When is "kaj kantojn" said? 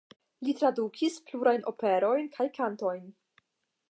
2.39-3.07